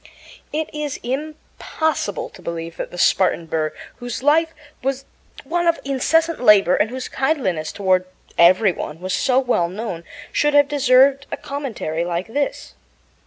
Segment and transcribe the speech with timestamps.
[0.51, 4.49] It is impossible to believe that the Spartan Burr, whose life
[4.81, 5.05] was
[5.43, 10.55] one of incessant labor and whose kindliness toward every one was so well known, should
[10.55, 12.73] have deserved a commentary like this.